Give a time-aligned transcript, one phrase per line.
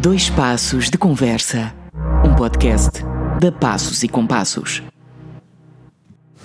[0.00, 1.74] Dois Passos de Conversa,
[2.24, 3.02] um podcast
[3.40, 4.80] da Passos e Compassos.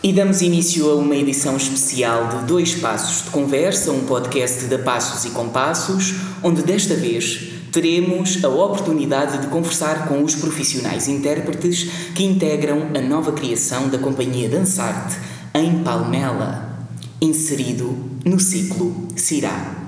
[0.01, 4.79] E damos início a uma edição especial de Dois Passos de Conversa, um podcast da
[4.79, 11.83] Passos e Compassos, onde desta vez teremos a oportunidade de conversar com os profissionais intérpretes
[12.15, 15.15] que integram a nova criação da Companhia Dançarte
[15.53, 16.87] em Palmela,
[17.21, 19.82] inserido no ciclo Cirá.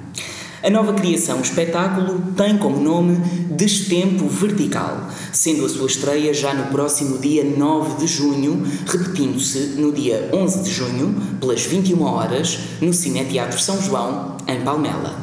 [0.65, 3.17] A nova criação espetáculo tem como nome
[3.51, 9.91] Destempo Vertical, sendo a sua estreia já no próximo dia 9 de junho, repetindo-se no
[9.91, 15.15] dia 11 de junho, pelas 21 horas, no Cineteatro São João, em Palmela.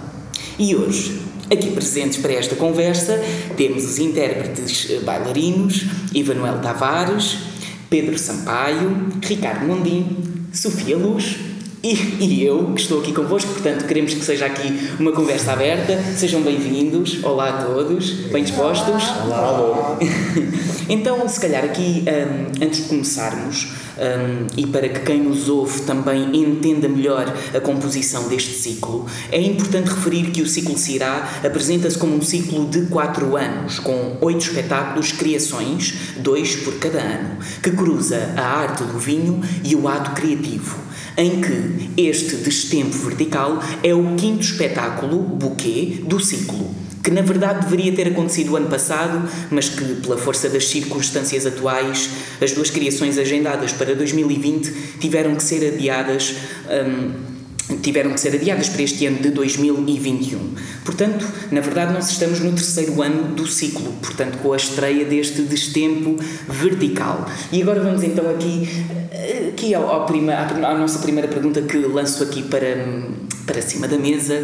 [0.56, 3.20] E hoje, aqui presentes para esta conversa,
[3.56, 7.38] temos os intérpretes eh, bailarinos Ivanuel Tavares,
[7.90, 10.18] Pedro Sampaio, Ricardo Mondim,
[10.52, 11.50] Sofia Luz
[11.82, 16.00] e, e, eu, que estou aqui convosco, portanto, queremos que seja aqui uma conversa aberta.
[16.16, 17.24] Sejam bem-vindos.
[17.24, 18.10] Olá a todos.
[18.30, 19.02] Bem dispostos?
[19.24, 19.50] Olá.
[19.50, 19.98] Olá.
[20.88, 25.82] então, se calhar aqui, um, antes de começarmos, um, e para que quem nos ouve
[25.82, 31.98] também entenda melhor a composição deste ciclo, é importante referir que o ciclo Cirá apresenta-se
[31.98, 37.72] como um ciclo de quatro anos, com oito espetáculos, criações, dois por cada ano, que
[37.72, 43.94] cruza a arte do vinho e o ato criativo em que este destempo vertical é
[43.94, 46.70] o quinto espetáculo, buquê, do ciclo,
[47.02, 51.46] que na verdade deveria ter acontecido o ano passado, mas que, pela força das circunstâncias
[51.46, 52.10] atuais,
[52.40, 56.36] as duas criações agendadas para 2020 tiveram que ser adiadas.
[56.68, 57.31] Hum,
[57.78, 60.54] tiveram que ser adiadas para este ano de 2021.
[60.84, 65.42] Portanto, na verdade, nós estamos no terceiro ano do ciclo, portanto, com a estreia deste
[65.42, 66.16] destempo
[66.48, 67.26] vertical.
[67.50, 68.68] E agora vamos então aqui,
[69.48, 72.76] aqui ao, ao prima, à, nossa primeira pergunta que lanço aqui para,
[73.46, 74.42] para cima da mesa,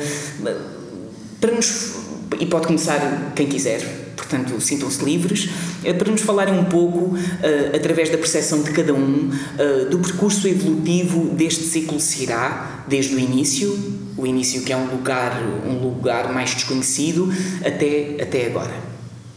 [1.40, 1.96] para nos,
[2.40, 5.48] e pode começar quem quiser portanto sintam-se livres,
[5.84, 9.98] eh, para nos falarem um pouco, uh, através da percepção de cada um, uh, do
[10.00, 13.78] percurso evolutivo deste ciclo Cirá, desde o início,
[14.16, 17.32] o início que é um lugar, um lugar mais desconhecido,
[17.64, 18.74] até, até agora.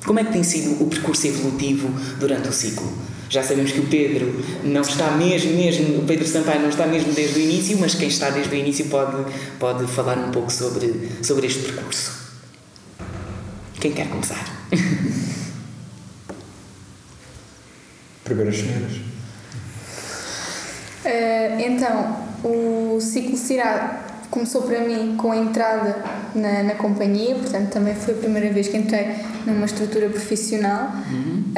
[0.06, 1.90] Como é que tem sido o percurso evolutivo
[2.20, 2.92] durante o ciclo?
[3.30, 7.14] Já sabemos que o Pedro não está mesmo, mesmo, o Pedro Sampaio não está mesmo
[7.14, 9.24] desde o início, mas quem está desde o início pode,
[9.58, 12.12] pode falar um pouco sobre, sobre este percurso.
[13.80, 14.61] Quem quer começar?
[18.24, 18.94] Primeiras senhoras.
[21.04, 25.98] Uh, então, o ciclo Cirá começou para mim com a entrada
[26.34, 30.92] na, na companhia, portanto também foi a primeira vez que entrei numa estrutura profissional.
[31.12, 31.54] Uhum.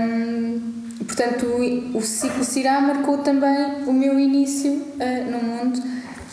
[0.00, 0.60] Um,
[1.04, 5.80] portanto, o, o ciclo Cirá marcou também o meu início uh, no mundo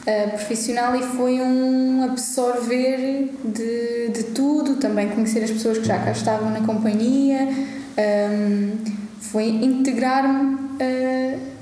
[0.05, 5.97] uh, profissional e foi um absorver de, de tudo, também conhecer as pessoas que já
[5.97, 7.47] cá estavam na companhia,
[7.97, 8.71] um,
[9.19, 11.54] foi integrar-me uh,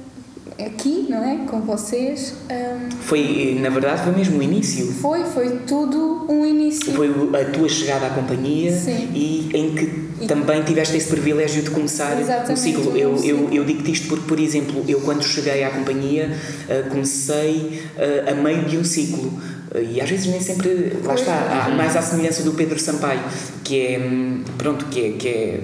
[0.65, 1.45] aqui, não é?
[1.45, 2.33] Com vocês.
[2.49, 4.85] Um, foi, na verdade, foi mesmo o início.
[4.93, 6.93] Foi, foi tudo um início.
[6.93, 9.09] Foi a tua chegada à companhia Sim.
[9.13, 12.15] e em que e também tiveste esse privilégio de começar
[12.49, 12.95] o ciclo.
[12.95, 17.83] Eu, eu, eu digo-te isto porque, por exemplo, eu quando cheguei à companhia uh, comecei
[17.97, 19.27] uh, a meio de um ciclo.
[19.27, 23.21] Uh, e às vezes nem sempre, lá está, há mais à semelhança do Pedro Sampaio,
[23.63, 25.59] que é, hum, pronto, que é, que é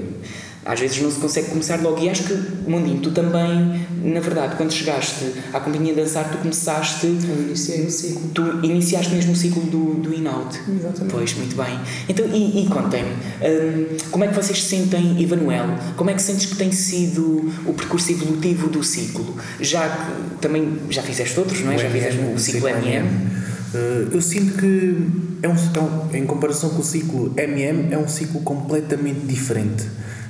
[0.66, 2.00] às vezes não se consegue começar logo.
[2.04, 2.34] E acho que,
[2.70, 7.06] Mundinho, tu também, na verdade, quando chegaste à companhia de dançar, tu começaste.
[7.06, 8.30] Eu iniciei o ciclo.
[8.34, 10.60] Tu iniciaste mesmo o ciclo do, do in-out.
[10.68, 11.12] Exatamente.
[11.12, 11.80] Pois, muito bem.
[12.08, 15.76] Então, e, e contem-me, um, como é que vocês se sentem, Ivanuel?
[15.96, 19.36] Como é que sentes que tem sido o percurso evolutivo do ciclo?
[19.60, 21.76] Já que também já fizeste outros, não é?
[21.76, 22.98] O já fizeste o ciclo MM.
[22.98, 23.40] MM.
[23.74, 24.98] Uh, eu sinto que,
[25.42, 29.86] é um, é um, em comparação com o ciclo MM, é um ciclo completamente diferente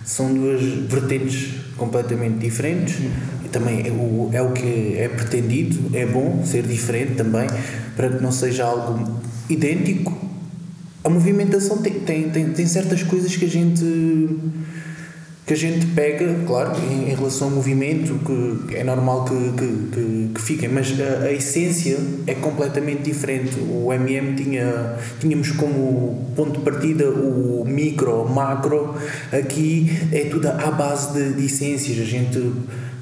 [0.06, 2.98] são duas vertentes completamente diferentes
[3.46, 7.48] e também é o, é o que é pretendido, é bom ser diferente também,
[7.96, 10.18] para que não seja algo idêntico.
[11.04, 13.84] A movimentação tem, tem, tem, tem certas coisas que a gente
[15.50, 18.20] que a gente pega, claro, em, em relação ao movimento,
[18.68, 21.98] que é normal que, que, que, que fiquem, mas a, a, essência
[22.28, 23.60] é completamente diferente.
[23.60, 28.94] O MM tinha, tínhamos como ponto de partida o micro, macro,
[29.32, 31.98] aqui é tudo à base de, de essências.
[31.98, 32.40] A gente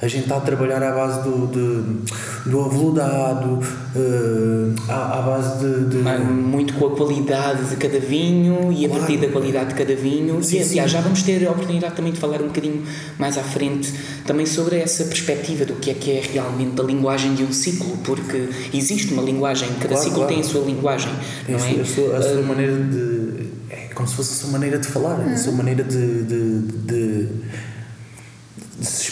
[0.01, 3.59] a gente está a trabalhar à base do, de, do aveludado,
[3.95, 8.89] uh, à, à, base de, de, Muito com a qualidade de cada vinho e a
[8.89, 9.03] claro.
[9.03, 10.44] partir da qualidade de cada vinho.
[10.44, 12.83] Sim, e aliás, já vamos ter a oportunidade também de falar um bocadinho
[13.17, 13.91] mais à frente
[14.25, 17.97] também sobre essa perspectiva do que é que é realmente a linguagem de um ciclo,
[18.03, 20.33] porque existe uma linguagem, cada claro, ciclo claro.
[20.33, 21.11] tem a sua linguagem,
[21.45, 21.71] tem não é?
[21.81, 23.57] A sua, a sua uh, maneira de
[23.97, 27.29] como se fosse a sua maneira de falar, a sua maneira de, de, de,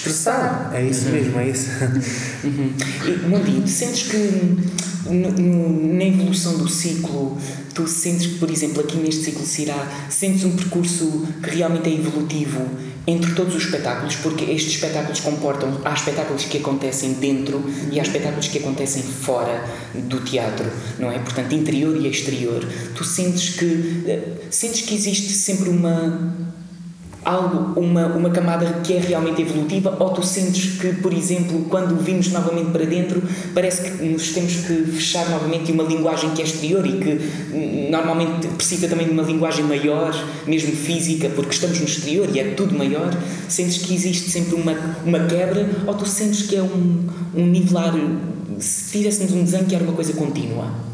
[0.10, 0.72] expressar.
[0.74, 1.70] É isso mesmo, é isso.
[2.44, 2.74] Uhum.
[3.30, 4.18] Mundi, sentes que
[5.10, 7.38] no- no- na evolução do ciclo,
[7.74, 11.94] tu sentes que, por exemplo, aqui neste ciclo Cirá, sentes um percurso que realmente é
[11.94, 12.62] evolutivo
[13.08, 18.04] entre todos os espetáculos, porque estes espetáculos comportam, há espetáculos que acontecem dentro e há
[18.04, 19.64] espetáculos que acontecem fora
[19.94, 20.66] do teatro,
[20.98, 21.20] não é?
[21.20, 22.68] Portanto, interior e exterior.
[22.96, 26.36] Tu sentes que, eh, sentes que existe sempre uma
[27.26, 32.00] algo, uma, uma camada que é realmente evolutiva, ou tu sentes que, por exemplo, quando
[32.02, 33.22] vimos novamente para dentro,
[33.54, 37.10] parece que nos temos que fechar novamente em uma linguagem que é exterior e que
[37.52, 40.14] hum, normalmente precisa também de uma linguagem maior,
[40.46, 43.12] mesmo física, porque estamos no exterior e é tudo maior.
[43.50, 44.74] Sentes que existe sempre uma,
[45.04, 47.94] uma quebra, ou tu sentes que é um, um nivelar,
[48.60, 50.85] se tivéssemos um desenho que era uma coisa contínua?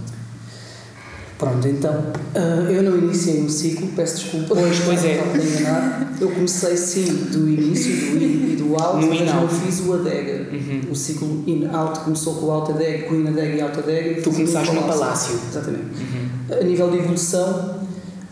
[1.42, 2.06] Pronto, então,
[2.36, 4.54] ah, eu não iniciei um ciclo, peço desculpa.
[4.54, 5.24] Pois, pois é.
[6.22, 9.56] Eu comecei sim do início, do in e do alto, No mas não out.
[9.56, 10.48] fiz o adega.
[10.52, 10.82] Uhum.
[10.92, 14.22] O ciclo in-out começou com o alto adega, com o in-adega e alto adega.
[14.22, 15.34] Tu começaste no o palácio.
[15.34, 15.42] Uhum.
[15.50, 15.86] Exatamente.
[16.52, 17.80] A nível de evolução,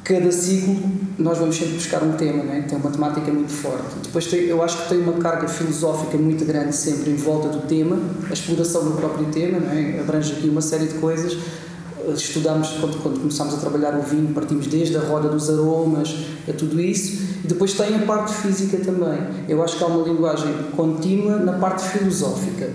[0.03, 0.77] cada ciclo
[1.17, 2.61] nós vamos sempre buscar um tema, não é?
[2.61, 3.95] tem uma temática muito forte.
[4.03, 7.67] Depois tem, eu acho que tem uma carga filosófica muito grande sempre em volta do
[7.67, 7.97] tema,
[8.29, 9.99] a exploração do próprio tema, não é?
[9.99, 11.35] abrange aqui uma série de coisas.
[12.13, 16.15] Estudamos, quando, quando a trabalhar o vinho, partimos desde a roda dos aromas,
[16.47, 19.19] a tudo isso, e depois tem a parte física também.
[19.47, 22.69] Eu acho que há uma linguagem contínua na parte filosófica.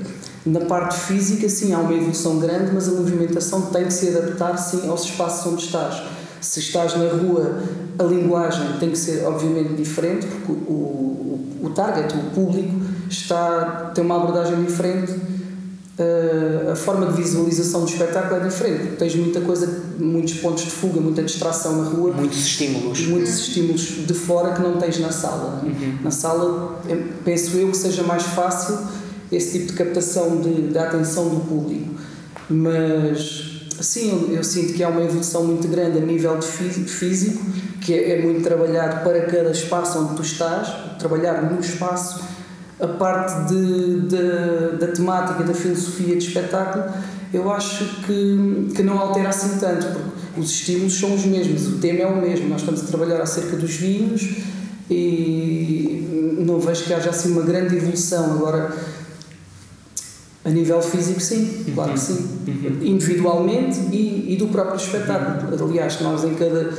[0.44, 4.56] Na parte física, sim, há uma evolução grande, mas a movimentação tem que se adaptar,
[4.58, 6.02] sim, aos espaços onde estás.
[6.40, 7.62] Se estás na rua,
[7.98, 12.75] a linguagem tem que ser, obviamente, diferente, porque o, o, o target, o público,
[13.08, 15.33] está, tem uma abordagem diferente.
[15.96, 20.70] Uh, a forma de visualização do espetáculo é diferente, tens muita coisa, muitos pontos de
[20.73, 23.06] fuga, muita distração na rua Muitos estímulos.
[23.06, 25.62] muitos estímulos de fora que não tens na sala.
[25.64, 26.02] é?
[26.02, 26.82] Na sala,
[27.25, 28.76] penso eu que seja mais fácil
[29.31, 31.94] esse tipo de captação de, da atenção do público.
[32.50, 36.70] Mas, sim, eu, eu sinto que há uma evolução muito grande a nível de fí-
[36.70, 37.41] físico,
[37.81, 40.69] que é, é muito trabalhado para cada espaço onde tu estás,
[40.99, 42.33] trabalhar no espaço.
[42.81, 46.85] A parte de, de- da temática, da filosofia de espetáculo,
[47.32, 51.79] eu acho que, que não altera assim tanto, porque os estímulos são os mesmos, o
[51.79, 52.49] tema é o mesmo.
[52.49, 54.29] Nós estamos a trabalhar acerca dos vinhos
[54.91, 58.25] e não vejo que haja assim uma grande evolução.
[58.32, 58.73] Agora,
[60.44, 62.29] a nível físico, sim, claro que sim.
[62.82, 65.55] Individualmente e, e do próprio espetáculo.
[65.69, 66.73] Aliás, nós em cada.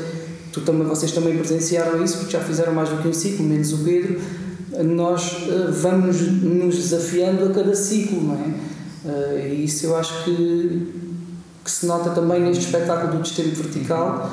[0.51, 3.73] Tu também, vocês também presenciaram isso, porque já fizeram mais do que um ciclo, menos
[3.73, 4.19] o Pedro.
[4.83, 8.53] Nós eh, vamos nos desafiando a cada ciclo, não é?
[9.05, 10.93] Eh, e isso eu acho que,
[11.63, 14.31] que se nota também neste espetáculo do Destino Vertical,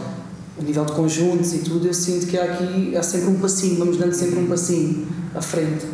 [0.58, 1.86] a nível de conjuntos e tudo.
[1.86, 5.40] Eu sinto que há aqui há sempre um passinho, vamos dando sempre um passinho à
[5.40, 5.86] frente.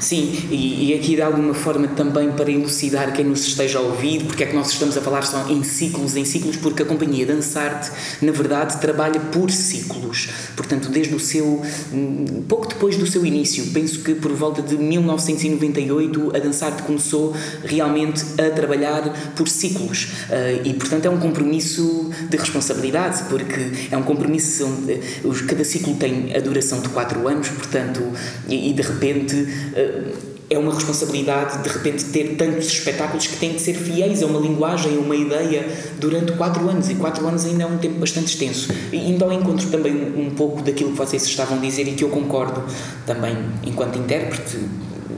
[0.00, 4.24] Sim, e, e aqui de alguma forma também para elucidar quem nos esteja a ouvir,
[4.24, 7.24] porque é que nós estamos a falar só em ciclos, em ciclos, porque a companhia
[7.24, 10.28] Dançarte, na verdade, trabalha por ciclos.
[10.54, 11.62] Portanto, desde o seu.
[11.92, 17.34] hum, pouco depois do seu início, penso que por volta de 1998, a Dançarte começou
[17.64, 20.08] realmente a trabalhar por ciclos.
[20.30, 25.00] Ah, e, portanto, é um compromisso de responsabilidade, porque é um compromisso eh,
[25.46, 28.02] cada ciclo tem a duração de 4 anos, portanto,
[28.48, 29.45] e, e de repente.
[29.74, 30.12] Eh,
[30.48, 34.38] é uma responsabilidade de repente ter tantos espetáculos que têm de ser fiéis a uma
[34.38, 35.66] linguagem, a uma ideia
[35.98, 38.72] durante 4 anos e 4 anos ainda é um tempo bastante extenso.
[38.92, 41.92] E indo ao encontro também um, um pouco daquilo que vocês estavam a dizer e
[41.92, 42.62] que eu concordo
[43.04, 44.58] também enquanto intérprete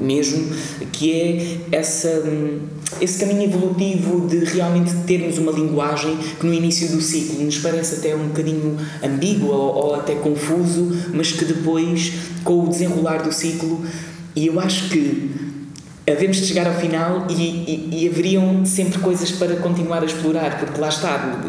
[0.00, 0.54] mesmo,
[0.92, 2.60] que é essa, hum,
[3.00, 7.96] esse caminho evolutivo de realmente termos uma linguagem que no início do ciclo nos parece
[7.96, 12.12] até um bocadinho ambígua ou, ou até confuso, mas que depois,
[12.44, 13.84] com o desenrolar do ciclo,
[14.38, 15.30] e eu acho que
[16.08, 20.60] havemos de chegar ao final e, e, e haveriam sempre coisas para continuar a explorar,
[20.60, 21.42] porque lá está,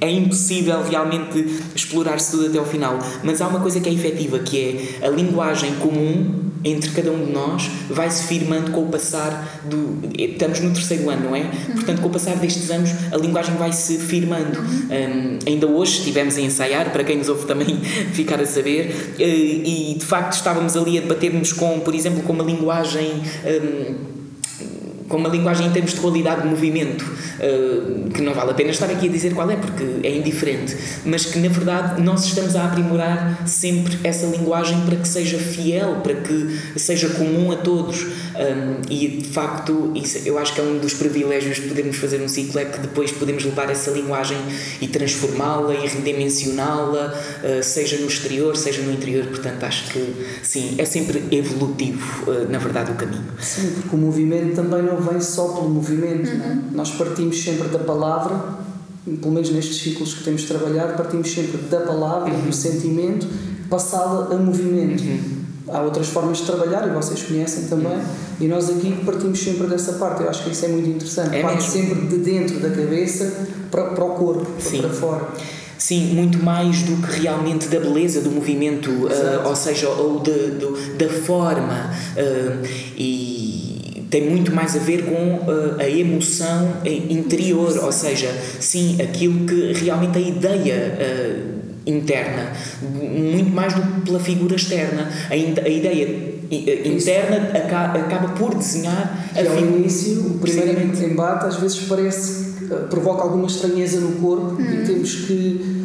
[0.00, 2.98] é impossível realmente explorar-se tudo até ao final.
[3.22, 4.58] Mas há uma coisa que é efetiva, que
[5.02, 9.98] é a linguagem comum entre cada um de nós vai-se firmando com o passar do.
[10.16, 11.44] Estamos no terceiro ano, não é?
[11.72, 14.60] Portanto, com o passar destes anos, a linguagem vai-se firmando.
[14.60, 17.80] Um, ainda hoje estivemos a ensaiar, para quem nos ouve também
[18.12, 22.32] ficar a saber, eh, e de facto estávamos ali a debater-nos com, por exemplo, com
[22.32, 23.22] uma linguagem.
[23.44, 24.19] um,
[25.10, 28.70] com uma linguagem em termos de qualidade de movimento, uh, que não vale a pena
[28.70, 32.54] estar aqui a dizer qual é, porque é indiferente, mas que na verdade nós estamos
[32.54, 38.06] a aprimorar sempre essa linguagem para que seja fiel, para que seja comum a todos.
[38.40, 42.22] Um, e de facto, isso, eu acho que é um dos privilégios de podermos fazer
[42.22, 44.38] um ciclo, é que depois podemos levar essa linguagem
[44.80, 49.26] e transformá-la e redimensioná-la, uh, seja no exterior, seja no interior.
[49.26, 53.24] Portanto, acho que sim, é sempre evolutivo, na verdade, o caminho.
[53.40, 56.28] Sim, porque o movimento também não vem só pelo movimento.
[56.28, 56.32] É?
[56.32, 56.62] Uhum.
[56.72, 58.60] Nós partimos sempre da palavra,
[59.04, 62.46] pelo menos nestes ciclos que temos trabalhado, partimos sempre da palavra, uhum.
[62.46, 63.26] do sentimento,
[63.68, 65.02] passá-la a movimento.
[65.02, 65.40] Uhum.
[65.68, 68.02] Há outras formas de trabalhar e vocês conhecem também, uhum.
[68.40, 70.22] e nós aqui partimos sempre dessa parte.
[70.22, 71.36] Eu acho que isso é muito interessante.
[71.36, 74.80] É Parte sempre de dentro da cabeça para, para o corpo, Sim.
[74.80, 75.28] para fora.
[75.80, 80.50] Sim, muito mais do que realmente da beleza do movimento, uh, ou seja, ou de,
[80.50, 81.90] de, da forma.
[82.14, 83.49] Uh, e
[84.10, 89.72] tem muito mais a ver com uh, a emoção interior, ou seja, sim, aquilo que
[89.72, 92.52] realmente a ideia uh, interna,
[92.82, 95.08] muito mais do que pela figura externa.
[95.28, 96.04] A, a ideia
[96.50, 101.78] eh, interna acaba, acaba por desenhar que a ao início, o primeiro embate às vezes
[101.88, 102.50] parece
[102.88, 104.82] provoca alguma estranheza no corpo hum.
[104.82, 105.79] e temos que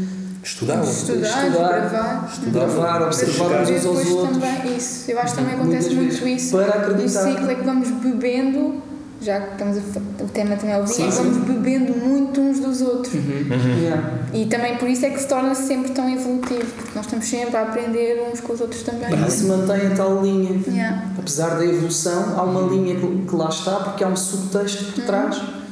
[0.45, 4.37] Estudar, estudar, estudar, gravar, gravar observar uns aos outros.
[4.37, 6.55] Também, isso, eu acho que também acontece muito isso.
[6.55, 7.21] Para acreditar.
[7.27, 8.75] O ciclo é que vamos bebendo,
[9.19, 12.79] já que estamos a, o tema também é o vinho, vamos bebendo muito uns dos
[12.83, 13.15] outros.
[13.15, 13.21] Uhum.
[13.21, 13.79] Uhum.
[13.81, 14.13] Yeah.
[14.35, 17.57] E também por isso é que se torna sempre tão evolutivo, porque nós estamos sempre
[17.57, 19.09] a aprender uns com os outros também.
[19.25, 20.61] E se mantém a tal linha.
[20.67, 21.05] Yeah.
[21.17, 24.99] Apesar da evolução, há uma linha que, que lá está, porque há um subtexto por
[24.99, 25.05] uhum.
[25.07, 25.64] trás Uhum.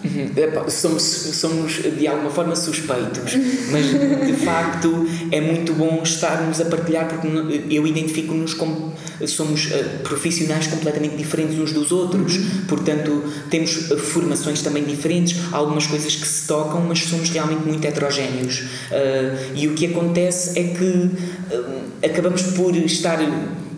[0.70, 3.36] Somos, somos de alguma forma suspeitos,
[3.72, 7.28] mas de facto é muito bom estarmos a partilhar porque
[7.70, 8.94] eu identifico-nos como
[9.28, 12.66] somos eh, profissionais completamente diferentes uns dos outros, uhum.
[12.68, 17.86] portanto temos eh, formações também diferentes, algumas coisas que se tocam, mas somos realmente muito
[17.86, 18.60] heterogéneos.
[18.60, 23.20] Uh, e o que acontece é que uh, acabamos por estar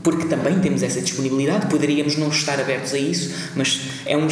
[0.06, 4.28] porque também temos essa disponibilidade, poderíamos não estar abertos a isso, mas é um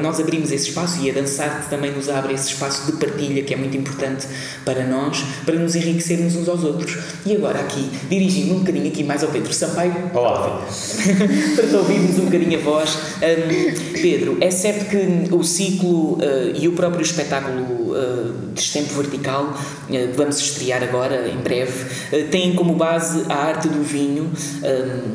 [0.00, 3.54] nós abrimos esse espaço e a dançar também nos abre esse espaço de partilha que
[3.54, 4.26] é muito importante
[4.64, 6.98] para nós, para nos enriquecermos uns aos outros.
[7.24, 10.10] E agora aqui, dirigindo um bocadinho aqui mais ao Pedro Sampaio.
[10.12, 10.66] Olá.
[11.54, 12.98] para ouvirmos um bocadinho a voz.
[13.22, 16.20] Um, Pedro, é certo que o ciclo uh,
[16.58, 22.54] e o próprio espetáculo uh, Destempo Vertical, uh, vamos estrear agora, em breve, uh, têm
[22.54, 24.32] como base a arte do vinho.
[24.64, 25.11] Um,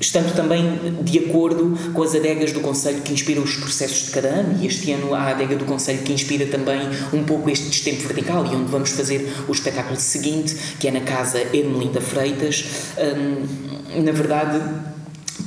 [0.00, 0.64] estando também
[1.02, 4.66] de acordo com as adegas do Conselho que inspiram os processos de cada ano, e
[4.66, 6.80] este ano há a adega do Conselho que inspira também
[7.12, 11.00] um pouco este destempo vertical, e onde vamos fazer o espetáculo seguinte, que é na
[11.00, 12.64] Casa Ermelinda Freitas.
[12.98, 14.58] Um, na verdade,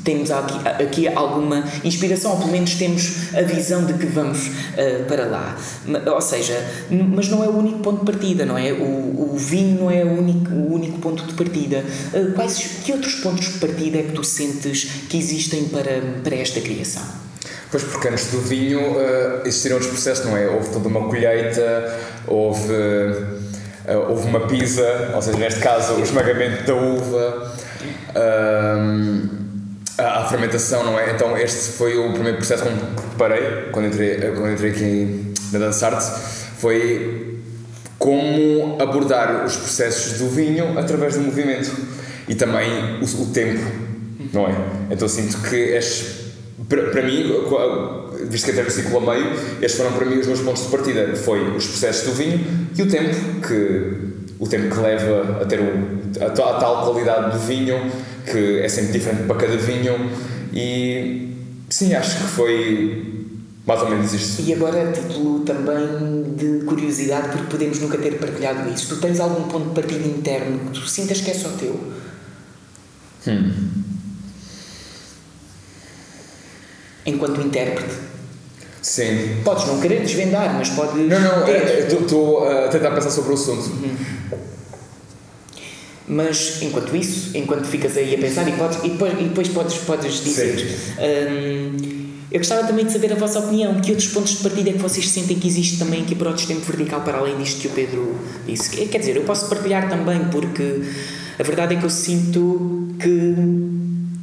[0.03, 5.05] temos aqui, aqui alguma inspiração, ou pelo menos temos a visão de que vamos uh,
[5.07, 5.57] para lá.
[6.13, 6.55] Ou seja,
[6.89, 8.73] mas não é o único ponto de partida, não é?
[8.73, 11.83] O, o vinho não é o único, o único ponto de partida.
[12.13, 16.35] Uh, quais, que outros pontos de partida é que tu sentes que existem para, para
[16.35, 17.03] esta criação?
[17.71, 20.47] Pois, porque antes do vinho uh, existiram outros processos, não é?
[20.47, 22.73] Houve toda uma colheita, houve,
[24.09, 27.53] houve uma pisa, ou seja, neste caso, o esmagamento da uva.
[28.15, 29.42] Uh,
[29.97, 31.11] a, fermentação, não é?
[31.11, 35.85] Então este foi o primeiro processo que parei quando entrei, quando entrei aqui na Dance
[35.85, 36.11] Arts,
[36.57, 37.39] foi
[37.99, 41.71] como abordar os processos do vinho através do movimento
[42.27, 43.63] e também o, o tempo,
[44.33, 44.55] não é?
[44.91, 46.33] Então sinto que este,
[46.67, 47.31] para, para mim,
[48.29, 50.69] visto que entrei no ciclo a meio, estes foram para mim os meus pontos de
[50.69, 52.45] partida, foi os processos do vinho
[52.75, 53.15] e o tempo
[53.47, 57.89] que o tempo que leva a ter o, a, a tal qualidade do vinho
[58.25, 60.09] que é sempre diferente para cada vinho
[60.53, 61.35] e
[61.69, 63.13] sim, acho que foi
[63.65, 64.41] mais ou menos isto.
[64.41, 69.19] E agora, a título também de curiosidade, porque podemos nunca ter partilhado isso, tu tens
[69.19, 71.79] algum ponto de partida interno que tu sintas que é só teu?
[73.27, 73.51] Hum.
[77.05, 77.95] Enquanto intérprete?
[78.81, 79.41] Sim.
[79.45, 80.99] Podes não querer desvendar, mas pode.
[80.99, 83.69] Não, não, estou a tentar pensar sobre o assunto.
[83.69, 83.95] Uhum.
[86.07, 89.77] Mas enquanto isso, enquanto ficas aí a pensar, e, podes, e, depois, e depois podes,
[89.77, 90.77] podes dizer.
[90.99, 93.79] Hum, eu gostava também de saber a vossa opinião.
[93.79, 96.33] Que outros pontos de partida é que vocês sentem que existe também aqui para o
[96.33, 98.69] tempo vertical, para além disto que o Pedro disse?
[98.87, 100.81] Quer dizer, eu posso partilhar também, porque
[101.39, 103.35] a verdade é que eu sinto que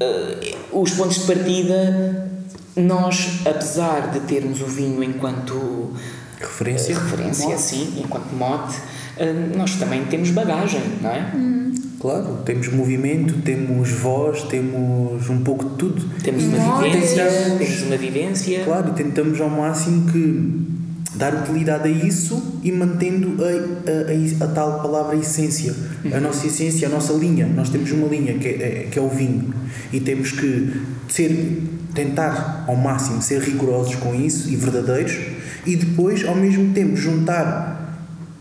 [0.02, 2.30] uh, os pontos de partida,
[2.76, 5.92] nós, apesar de termos o vinho enquanto
[6.40, 11.32] referência, uh, referência sim, enquanto mote, uh, nós também temos bagagem, não é?
[11.34, 11.69] Hum
[12.00, 16.02] Claro, temos movimento, temos voz, temos um pouco de tudo.
[16.22, 17.26] Temos uma vivência,
[17.58, 18.64] temos uma vivência.
[18.64, 20.66] Claro, e tentamos ao máximo que
[21.14, 25.74] dar utilidade a isso e mantendo a, a, a, a tal palavra essência,
[26.10, 27.46] a nossa essência, a nossa linha.
[27.46, 29.52] Nós temos uma linha que é, que é o vinho
[29.92, 31.62] e temos que ser,
[31.94, 35.18] tentar ao máximo ser rigorosos com isso e verdadeiros
[35.66, 37.79] e depois ao mesmo tempo juntar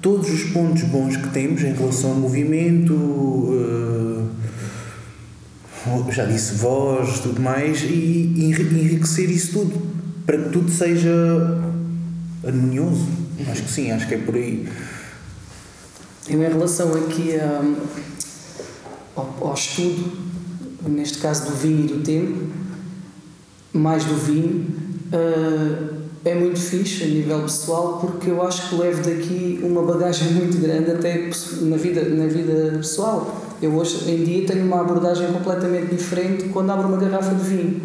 [0.02, 3.50] todos os pontos bons que temos em relação ao movimento,
[5.88, 9.82] eh, já disse voz, tudo mais, e enri- enriquecer isso tudo
[10.26, 11.10] para que tudo seja
[12.46, 13.08] harmonioso.
[13.50, 14.68] Acho que sim, acho que é por aí.
[16.28, 17.32] Eu, em relação aqui
[17.64, 17.76] hum,
[19.16, 20.12] ao, ao estudo,
[20.88, 22.48] neste caso do vinho e do tempo,
[23.74, 24.68] mais do vinho,
[25.14, 30.34] uh, é muito fixe a nível pessoal porque eu acho que levo daqui uma bagagem
[30.34, 31.30] muito grande até
[31.62, 33.46] na vida, na vida pessoal.
[33.62, 37.82] Eu hoje em dia tenho uma abordagem completamente diferente quando abro uma garrafa de vinho.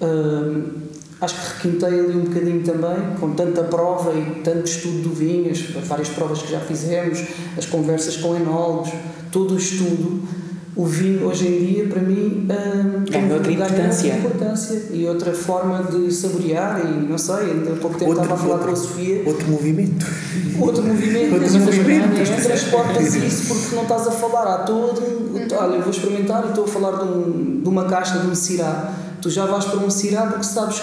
[0.00, 0.82] Uh,
[1.20, 5.50] acho que requintei ali um bocadinho também, com tanta prova e tanto estudo do vinho,
[5.52, 7.22] as várias provas que já fizemos,
[7.56, 8.90] as conversas com enólogos,
[9.30, 10.22] todo o estudo.
[10.74, 14.14] O vinho hoje em dia, para mim, hum, Ganha outra ganha importância.
[14.14, 16.80] outra importância e outra forma de saborear.
[16.80, 19.22] E não sei, ainda há pouco tempo Outro- estava a falar outro- com a Sofia.
[19.26, 20.06] Outro movimento.
[20.58, 22.42] Outro movimento, Outro mas movimento.
[22.42, 24.46] transportas isso porque não estás a falar.
[24.54, 25.00] Há todo.
[25.02, 28.26] um- Olha, eu vou experimentar e estou a falar de, um, de uma caixa de
[28.26, 28.92] um cirá.
[29.20, 30.80] Tu já vais para um cirá porque sabes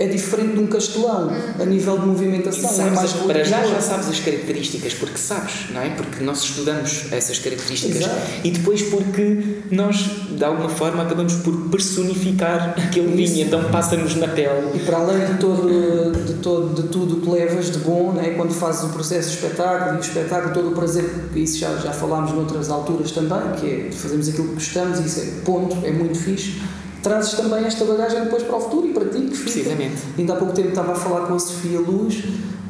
[0.00, 1.30] é diferente de um castelão
[1.60, 2.70] a nível de movimentação.
[2.70, 5.90] é sabes, mais para já já sabes as características, porque sabes, não é?
[5.90, 8.16] Porque nós estudamos essas características Exato.
[8.42, 14.28] e depois porque nós, de alguma forma, acabamos por personificar aquele vinho, então passa-nos na
[14.28, 14.70] pele.
[14.74, 18.54] E para além de, todo, de, todo, de tudo que levas de bom, né, quando
[18.54, 21.92] fazes o processo de espetáculo e o espetáculo, todo o prazer, que isso já, já
[21.92, 25.90] falámos noutras alturas também, que é fazermos aquilo que gostamos, e isso é ponto, é
[25.90, 26.58] muito fixe.
[27.02, 29.42] Trazes também esta bagagem depois para o futuro e para ti, que fica.
[29.50, 29.96] Precisamente.
[30.18, 32.22] Ainda há pouco tempo estava a falar com a Sofia Luz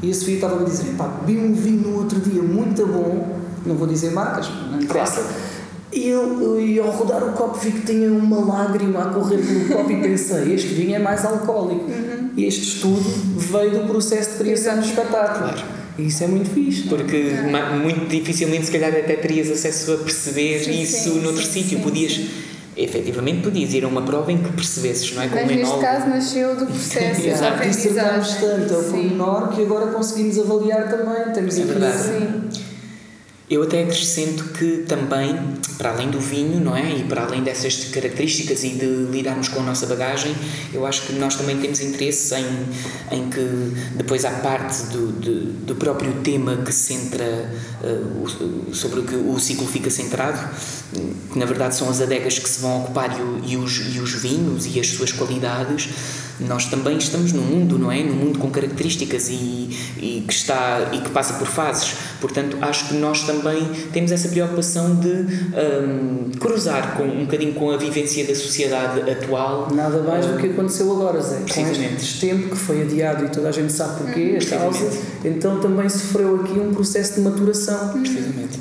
[0.02, 3.36] e a Sofia estava a dizer: pá, bebi um vinho no outro dia muito bom,
[3.66, 5.26] não vou dizer marcas, não interessa.
[5.92, 9.64] E eu, e ao rodar o copo vi que tinha uma lágrima a correr pelo
[9.68, 11.86] copo e pensei: este vinho é mais alcoólico.
[12.36, 13.02] E este estudo
[13.36, 15.52] veio do processo de criação do espetáculo.
[15.98, 16.84] E isso é muito fixe.
[16.86, 16.88] é?
[16.88, 21.42] Porque ma- muito dificilmente, se calhar, até terias acesso a perceber Sim, isso sim, noutro
[21.42, 21.78] sim, sítio.
[21.78, 22.28] sim, Podias, sim.
[22.82, 25.28] Efetivamente, podias ir a uma prova em que percebesses, não é?
[25.28, 25.82] Como Mas neste enólogo.
[25.82, 27.68] caso nasceu do processo Exato.
[27.68, 31.32] Dissertámos tanto ao pormenor que agora conseguimos avaliar também.
[31.32, 31.98] Temos É verdade.
[31.98, 32.42] Sim.
[33.50, 35.36] Eu até acrescento que também,
[35.76, 36.98] para além do vinho, não é?
[36.98, 40.32] E para além dessas características e de lidarmos com a nossa bagagem,
[40.72, 42.46] eu acho que nós também temos interesse em,
[43.10, 43.40] em que
[43.96, 49.36] depois há parte do, do, do próprio tema que centra, eh, sobre o que o
[49.40, 50.38] ciclo fica centrado,
[51.32, 54.12] que na verdade são as adegas que se vão ocupar e, e os, e os
[54.12, 55.88] vinhos e as suas qualidades.
[56.38, 58.02] Nós também estamos num mundo, não é?
[58.02, 61.94] Num mundo com características e, e que está e que passa por fases.
[62.18, 63.39] Portanto, acho que nós também
[63.92, 69.68] temos essa preocupação de hum, cruzar com, um bocadinho com a vivência da sociedade atual.
[69.72, 71.40] Nada mais do que aconteceu agora, Zé.
[71.52, 74.98] Com este tempo que foi adiado e toda a gente sabe porquê, a causa, Precisamente.
[75.24, 77.88] então também sofreu aqui um processo de maturação.
[77.90, 78.58] Precisamente.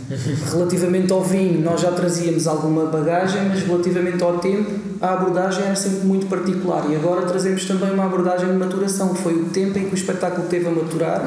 [0.52, 5.76] Relativamente ao vinho, nós já trazíamos alguma bagagem, mas relativamente ao tempo, a abordagem era
[5.76, 6.90] sempre muito particular.
[6.90, 9.96] E agora trazemos também uma abordagem de maturação, que foi o tempo em que o
[9.96, 11.22] espetáculo teve a maturar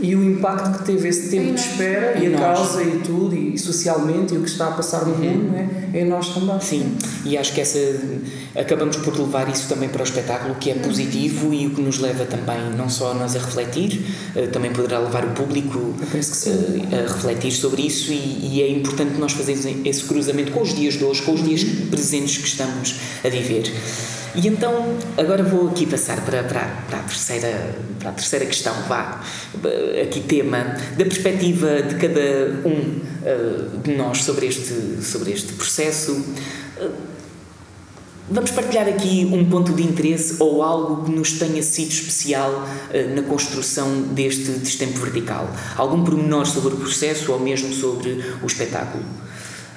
[0.00, 2.58] e o impacto que teve esse tempo de espera Em e a nós.
[2.58, 5.88] causa e tudo, e socialmente, e o que está a passar no mundo, né?
[5.92, 6.60] em nós também.
[6.60, 7.78] Sim, e acho que essa
[8.54, 11.98] acabamos por levar isso também para o espetáculo, que é positivo e o que nos
[11.98, 16.96] leva também não só a nós a refletir, eh, também poderá levar o público eh,
[16.96, 20.94] a refletir sobre isso e, e é importante nós fazermos esse cruzamento com os dias
[20.94, 23.72] de hoje, com os dias presentes que estamos a viver.
[24.34, 28.74] E então, agora vou aqui passar para, para, para, a, terceira, para a terceira questão,
[28.88, 29.22] vá,
[30.02, 36.24] aqui tema, da perspectiva de cada um eh, de nós sobre este, sobre este processo.
[36.78, 36.90] Eh,
[38.30, 43.06] Vamos partilhar aqui um ponto de interesse ou algo que nos tenha sido especial eh,
[43.14, 45.50] na construção deste destempo vertical.
[45.74, 49.02] Algum pormenor sobre o processo ou mesmo sobre o espetáculo.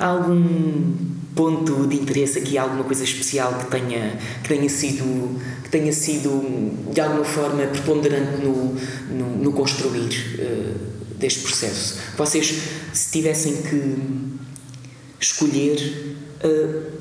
[0.01, 0.95] Há algum
[1.35, 6.91] ponto de interesse aqui, alguma coisa especial que tenha, que tenha, sido, que tenha sido
[6.91, 8.75] de alguma forma preponderante no,
[9.11, 10.73] no, no construir eh,
[11.19, 11.99] deste processo?
[12.17, 12.51] Vocês,
[12.91, 13.95] se tivessem que
[15.19, 16.17] escolher.
[16.43, 17.00] eh,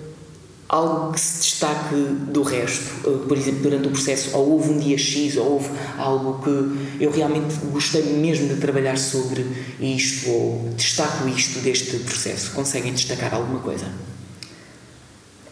[0.71, 1.97] algo que se destaque
[2.29, 3.09] do resto?
[3.09, 7.03] Uh, por exemplo, durante o processo, ou houve um dia X, ou houve algo que
[7.03, 9.45] eu realmente gostei mesmo de trabalhar sobre
[9.81, 12.53] isto, ou destaco isto deste processo?
[12.53, 13.87] Conseguem destacar alguma coisa?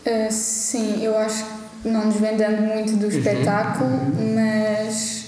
[0.07, 1.45] Uh, sim, eu acho
[1.83, 4.35] que não desvendando muito do espetáculo, uhum.
[4.37, 5.25] mas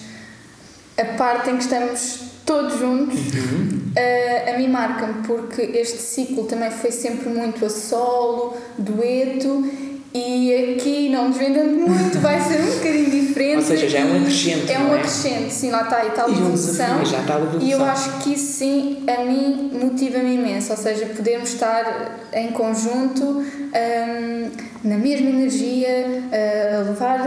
[0.96, 3.92] a parte em que estamos todos juntos uhum.
[3.96, 9.64] uh, a mim marca-me porque este ciclo também foi sempre muito a solo, dueto
[10.12, 13.56] e aqui, não desvendando muito, vai ser um bocadinho diferente.
[13.58, 14.72] Ou seja, já é um acrescente.
[14.72, 14.96] É um é?
[14.96, 17.04] acrescente, sim, lá está, e tal evolução.
[17.04, 20.72] Já está a e eu acho que isso sim, a mim, motiva-me imenso.
[20.72, 24.50] Ou seja, podermos estar em conjunto, um,
[24.82, 27.20] na mesma energia, a levar,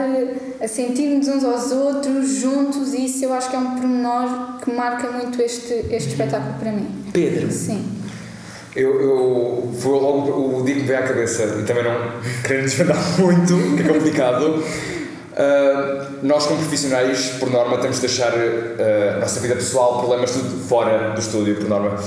[0.62, 4.72] a sentir-nos uns aos outros, juntos, e isso eu acho que é um pormenor que
[4.72, 6.88] marca muito este, este espetáculo para mim.
[7.12, 7.52] Pedro.
[7.52, 7.86] Sim.
[8.76, 11.94] Eu, eu foi logo o dia que me veio à cabeça e também não
[12.44, 14.64] querendo desvendar muito, que é complicado.
[15.34, 20.32] Uh, nós, como profissionais, por norma, temos de deixar uh, a nossa vida pessoal, problemas,
[20.32, 22.00] tudo fora do estúdio, por norma.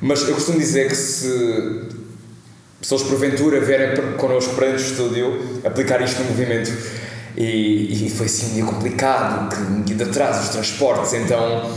[0.00, 1.82] Mas eu costumo dizer que se
[2.80, 6.72] pessoas porventura vierem connosco para dentro do estúdio, aplicar isto no movimento.
[7.36, 9.54] E, e foi assim um dia complicado,
[9.86, 11.70] que de atraso, os transportes, então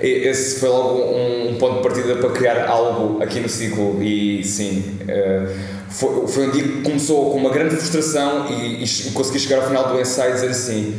[0.00, 4.02] esse foi logo um ponto de partida para criar algo aqui no ciclo.
[4.02, 5.46] E sim eh,
[5.90, 9.68] foi, foi um dia que começou com uma grande frustração e, e consegui chegar ao
[9.68, 10.94] final do ensaio e dizer assim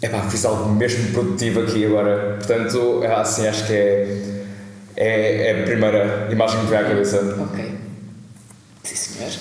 [0.00, 2.36] epá, fiz algo mesmo produtivo aqui agora.
[2.38, 4.22] Portanto assim acho que é,
[4.96, 7.36] é, é a primeira imagem que me veio à cabeça.
[7.40, 7.89] Ok
[8.82, 9.32] sim senhor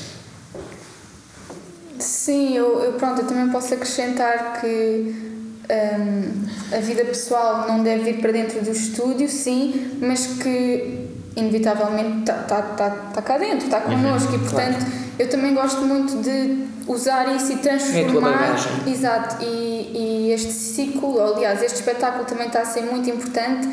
[1.99, 5.29] sim eu, eu pronto eu também posso acrescentar que
[5.69, 12.21] um, a vida pessoal não deve vir para dentro do estúdio, sim, mas que inevitavelmente
[12.21, 14.93] está tá, tá, tá cá dentro, está uhum, connosco uhum, e portanto claro.
[15.19, 18.55] eu também gosto muito de usar isso e transformar.
[18.85, 23.69] É exato, e, e este ciclo, aliás, este espetáculo também está a ser muito importante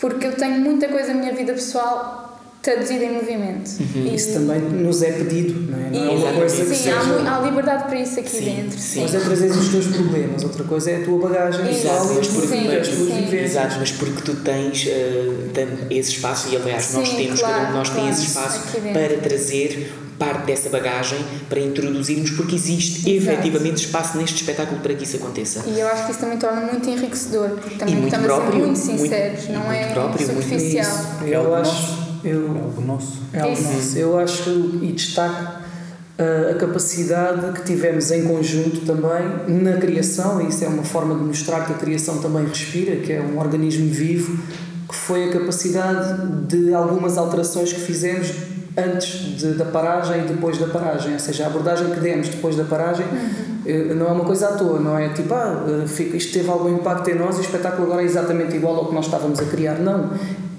[0.00, 2.25] porque eu tenho muita coisa na minha vida pessoal
[2.66, 3.70] traduzida em movimento.
[3.78, 4.12] Uhum.
[4.12, 5.90] Isso também nos é pedido, não é?
[5.90, 6.96] Não é uma coisa sim, que seja...
[6.96, 8.78] há, há liberdade para isso aqui sim, dentro.
[8.78, 9.02] Sim.
[9.02, 12.48] Mas é trazer os teus problemas, outra coisa é a tua bagagem Exato, mas porque,
[12.48, 13.36] sim, mas, sim.
[13.36, 17.70] Exato, mas porque tu tens uh, esse espaço, e aliás nós temos, claro, cada um
[17.70, 18.60] de nós claro, tem esse espaço
[18.92, 23.38] para trazer parte dessa bagagem para introduzirmos, porque existe Exato.
[23.38, 25.62] efetivamente espaço neste espetáculo para que isso aconteça.
[25.68, 28.92] E eu acho que isso também torna muito enriquecedor, porque também estamos próprio, a ser
[28.92, 30.96] muito sinceros, muito, não é próprio, superficial.
[31.20, 33.22] Muito eu acho eu, é algo nosso.
[33.32, 33.98] É algo nosso.
[33.98, 34.50] Eu acho
[34.82, 35.60] e destaco
[36.18, 41.14] uh, a capacidade que tivemos em conjunto também na criação, e isso é uma forma
[41.14, 44.38] de mostrar que a criação também respira, que é um organismo vivo,
[44.88, 48.32] que foi a capacidade de algumas alterações que fizemos
[48.76, 52.56] antes de, da paragem e depois da paragem, ou seja, a abordagem que demos depois
[52.56, 53.94] da paragem uhum.
[53.94, 56.68] não é uma coisa à toa, não é tipo, ah, eh, fica, isto teve algum
[56.68, 59.44] impacto em nós e o espetáculo agora é exatamente igual ao que nós estávamos a
[59.46, 59.78] criar.
[59.78, 60.10] Não,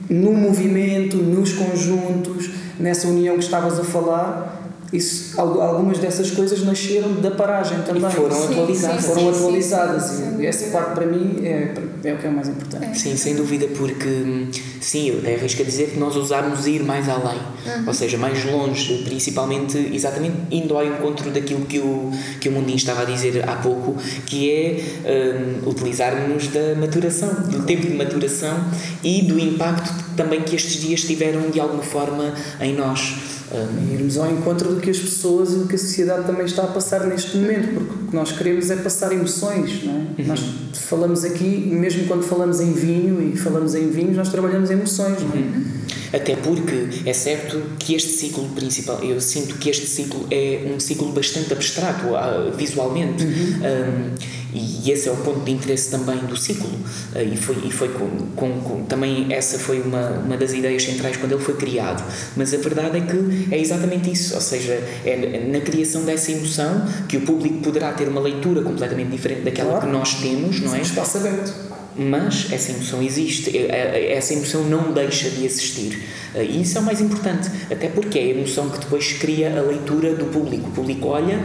[0.09, 7.13] no movimento, nos conjuntos, nessa união que estavas a falar, isso, algumas dessas coisas nasceram
[7.15, 8.08] da paragem também.
[8.08, 9.04] E foram sim, atualizadas.
[9.04, 10.04] Sim, foram atualizadas.
[10.04, 11.73] Sim, e essa parte para mim é,
[12.04, 12.97] é o que é o mais importante.
[12.97, 14.47] Sim, sem dúvida, porque
[14.80, 17.88] sim, eu até arrisco a dizer que nós usarmos ir mais além, uhum.
[17.88, 22.78] ou seja, mais longe, principalmente, exatamente indo ao encontro daquilo que o, que o Mundinho
[22.78, 23.95] estava a dizer há pouco,
[24.26, 28.58] que é um, utilizarmos da maturação, do tempo de maturação
[29.04, 33.37] e do impacto também que estes dias tiveram de alguma forma em nós.
[33.49, 36.63] Um, irmos ao encontro do que as pessoas e do que a sociedade também está
[36.63, 39.95] a passar neste momento, porque o que nós queremos é passar emoções, não é?
[39.95, 40.27] Uhum.
[40.27, 40.41] Nós
[40.73, 45.31] falamos aqui, mesmo quando falamos em vinho e falamos em vinhos, nós trabalhamos emoções, não
[45.31, 45.38] é?
[45.38, 45.63] Uhum.
[46.12, 50.79] Até porque é certo que este ciclo principal, eu sinto que este ciclo é um
[50.79, 53.23] ciclo bastante abstrato uh, visualmente.
[53.23, 54.13] Uhum.
[54.13, 57.71] Um, e esse é o ponto de interesse também do ciclo uh, e foi e
[57.71, 61.55] foi com, com, com, também essa foi uma, uma das ideias centrais quando ele foi
[61.55, 62.03] criado
[62.36, 63.17] mas a verdade é que
[63.52, 64.73] é exatamente isso ou seja
[65.06, 69.71] é na criação dessa emoção que o público poderá ter uma leitura completamente diferente daquela
[69.71, 69.88] claro.
[69.88, 74.63] que nós temos não é espaço aberto mas essa emoção existe, é, é, essa emoção
[74.63, 76.00] não deixa de existir.
[76.36, 79.58] Eh, e isso é o mais importante, até porque é a emoção que depois cria
[79.58, 80.69] a leitura do público.
[80.69, 81.43] O público olha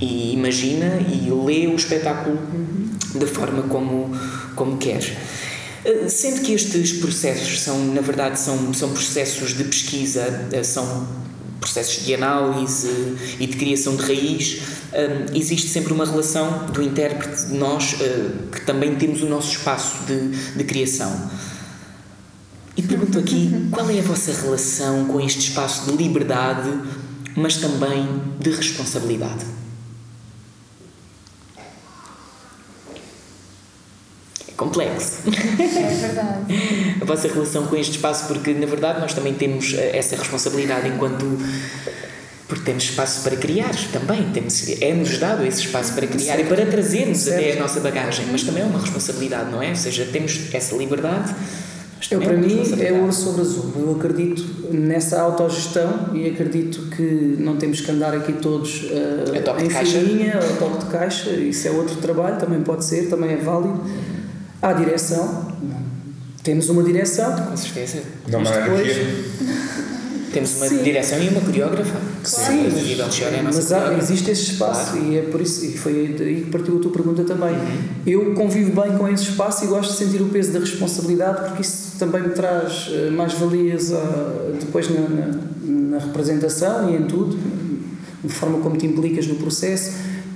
[0.00, 2.38] e imagina e lê o espetáculo
[3.14, 4.10] da forma como,
[4.56, 5.02] como quer.
[5.84, 11.06] Eh, sendo que estes processos são, na verdade, são, são processos de pesquisa, eh, são
[11.60, 12.88] processos de análise
[13.38, 14.62] e de criação de raiz,
[14.94, 17.96] um, existe sempre uma relação do intérprete de nós,
[18.50, 21.30] que também temos o nosso espaço de, de criação.
[22.78, 26.70] E pergunto aqui, qual é a vossa relação com este espaço de liberdade
[27.36, 28.06] mas também
[28.38, 29.44] de responsabilidade.
[34.60, 35.22] Complexo.
[35.60, 36.98] É verdade.
[37.00, 40.88] a vossa relação com este espaço, porque na verdade nós também temos eh, essa responsabilidade
[40.88, 41.24] enquanto.
[42.46, 46.66] Porque temos espaço para criar também, temos, é-nos dado esse espaço para criar e para
[46.66, 49.68] trazermos até a nossa bagagem, mas também é uma responsabilidade, não é?
[49.68, 51.32] Ou seja, temos essa liberdade.
[52.10, 53.72] Eu, também para é mim, é ouro sobre azul.
[53.76, 54.42] Eu acredito
[54.72, 59.66] nessa autogestão e acredito que não temos que andar aqui todos uh, A toque de
[59.66, 60.00] em caixa.
[60.00, 61.30] filinha, a toque de caixa.
[61.30, 63.80] Isso é outro trabalho, também pode ser, também é válido.
[64.62, 65.52] Há direção.
[66.42, 67.34] Temos uma direção.
[67.36, 68.02] Com certeza.
[68.28, 69.80] Não Mas depois-.
[70.32, 70.82] Temos uma Sim.
[70.82, 71.98] direção e uma coreógrafa.
[72.22, 75.64] Sim, a Viva Chiara é a mas há, existe esse espaço e é por isso
[75.64, 77.56] e foi daí que partiu a tua pergunta também.
[78.06, 81.62] Eu convivo bem com esse espaço e gosto de sentir o peso da responsabilidade porque
[81.62, 87.06] isso também me traz eh, mais valias ah, depois na, na, na representação e em
[87.06, 87.36] tudo,
[88.22, 89.90] na forma como te implicas no processo.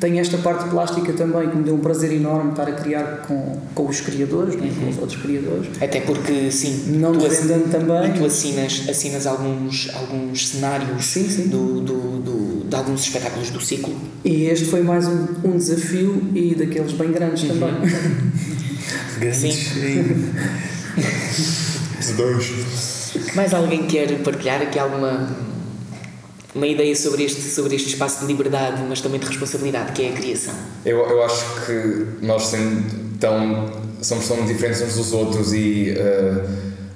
[0.04, 3.58] Tenho esta parte plástica também que me deu um prazer enorme estar a criar com,
[3.74, 5.66] com os criadores, né, com os outros criadores.
[5.80, 8.10] Até porque, sim, Não tu, assi- desvendando também.
[8.10, 11.48] e tu assinas, assinas alguns, alguns cenários Sim, sim.
[11.48, 13.94] Do, do, do- de alguns espetáculos do ciclo.
[14.22, 17.72] E este foi mais um, um desafio e daqueles bem grandes também.
[19.18, 20.32] Grandes Sim.
[22.18, 22.52] Dois.
[23.34, 25.34] Mais alguém quer partilhar aqui alguma
[26.54, 30.10] uma ideia sobre este, sobre este espaço de liberdade, mas também de responsabilidade, que é
[30.10, 30.54] a criação?
[30.84, 36.44] Eu, eu acho que nós sendo tão, somos tão diferentes uns dos outros e eh,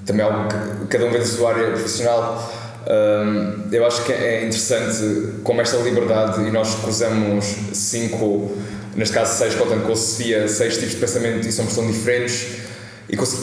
[0.07, 2.53] também algo que cada um vem da sua área profissional.
[2.87, 8.57] hum, eu acho que é interessante como esta liberdade e nós cruzamos cinco,
[8.95, 12.69] neste caso seis, contando com a Sofia, seis tipos de pensamento e somos tão diferentes.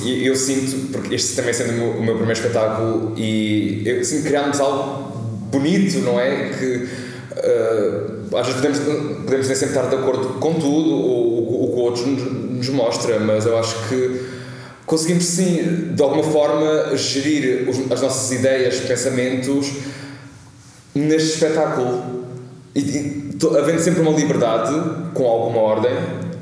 [0.03, 4.05] E eu sinto, porque este também sendo o meu, o meu primeiro espetáculo, e eu
[4.05, 5.24] sinto que criámos algo
[5.59, 6.49] bonito, não é?
[6.49, 6.87] Que
[7.37, 8.79] uh, às vezes podemos,
[9.23, 13.19] podemos nem sempre estar de acordo com tudo ou o que o outro nos, mostra,
[13.19, 14.21] mas eu acho que
[14.85, 19.71] conseguimos sim, de alguma forma, gerir os- as nossas ideias, pensamentos
[20.93, 22.25] neste espetáculo.
[22.73, 24.73] E, e to- havendo sempre uma liberdade,
[25.13, 25.91] com alguma ordem,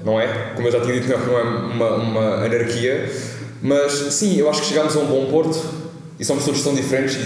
[0.03, 0.53] não é?
[0.55, 3.09] Como eu já tinha dito, não é uma, uma anarquia,
[3.61, 5.57] mas sim, eu acho que chegamos a um bom porto
[6.19, 7.17] e somos todos tão diferentes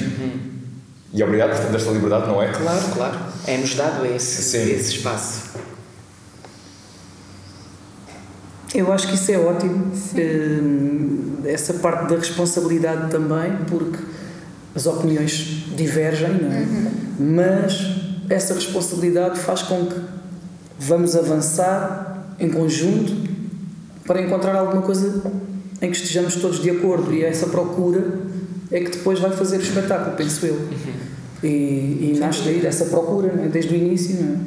[1.14, 2.52] e obrigado por termos esta liberdade, não é?
[2.52, 3.18] Claro, claro.
[3.46, 4.72] É-nos dado esse, Sim.
[4.72, 5.48] esse espaço.
[8.76, 13.98] Eu acho que isso é ótimo, hum, essa parte da responsabilidade também, porque
[14.76, 16.68] as opiniões divergem, não é?
[17.18, 17.98] Mas
[18.30, 20.00] essa responsabilidade faz com que
[20.78, 23.14] vamos avançar em conjunto
[24.06, 25.24] para encontrar alguma coisa
[25.82, 28.27] em que estejamos todos de acordo e essa procura
[28.72, 30.68] é que depois vai fazer o espetáculo, penso eu.
[31.44, 33.48] E, e nasce daí dessa procura, não é?
[33.48, 34.38] desde o início, não é?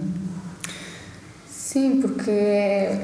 [1.49, 2.99] Sim, porque é-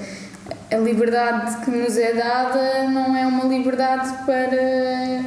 [0.73, 5.25] a liberdade que nos é dada não é uma liberdade para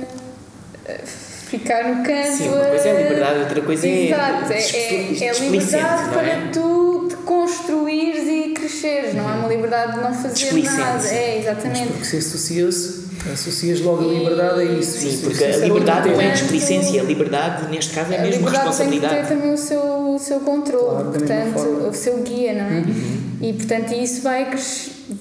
[1.49, 2.37] ficar no canto.
[2.37, 6.03] Sim, uma coisa é a- liberdade, outra coisa é Exato, é, é, é displicente, liberdade
[6.03, 6.49] não para é?
[6.51, 11.07] tu te construires e cresceres, não é uma liberdade de não fazer nada.
[11.07, 11.87] É, Mas exatamente.
[11.93, 12.99] porque se associas,
[13.33, 14.99] associas logo a liberdade a isso.
[14.99, 16.33] Sim, Isso- porque a isso era liberdade outro não é tema.
[16.33, 19.27] displicência, a liberdade, neste caso, é A mesmo liberdade tem que ter responsabilidade.
[19.29, 19.81] também o seu,
[20.15, 22.79] o seu controle, Claro, portanto, o seu guia, não é?
[22.79, 23.19] Uhum.
[23.41, 24.47] E portanto isso vai,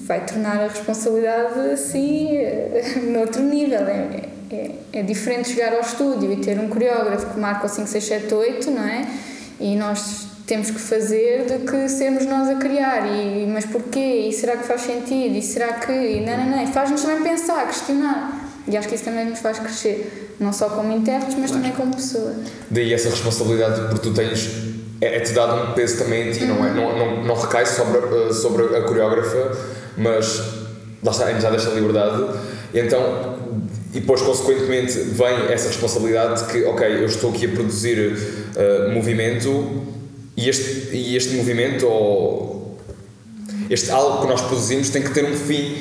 [0.05, 3.79] vai tornar a responsabilidade assim, eh, noutro nível.
[3.79, 7.87] É, é, é diferente chegar ao estúdio e ter um coreógrafo que marca o 5,
[7.87, 9.07] 6, 7, 8, não é?
[9.59, 13.05] E nós temos que fazer do que sermos nós a criar.
[13.07, 14.27] E, mas porquê?
[14.27, 15.35] E será que faz sentido?
[15.35, 15.91] E será que.
[15.91, 16.67] E não, não, não.
[16.67, 18.49] Faz-nos também pensar, questionar.
[18.67, 21.95] E acho que isso também nos faz crescer, não só como intérpretes, mas também como
[21.95, 22.35] pessoas.
[22.69, 24.49] Daí essa responsabilidade, porque tu tens.
[25.01, 26.73] É, é-te dado um peso também em ti, não é?
[26.73, 29.57] Não, não, não recai sobre, a- sobre a coreógrafa,
[29.97, 30.39] mas
[31.01, 32.21] lá está, ainda já desta liberdade.
[32.73, 33.37] E então,
[33.93, 38.91] e depois, consequentemente, vem essa responsabilidade de que, ok, eu estou aqui a produzir uh,
[38.93, 39.98] movimento
[40.39, 42.77] e este, e este movimento, ou
[43.69, 45.75] este algo que nós produzimos, tem que ter um fim.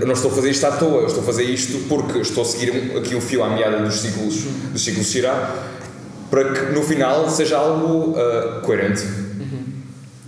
[0.00, 2.42] Eu não estou a fazer isto à toa, eu estou a fazer isto porque estou
[2.42, 5.54] a seguir aqui o fio à meada dos ciclos, dos ciclos Shirá,
[6.30, 9.02] para que no final seja algo uh, coerente.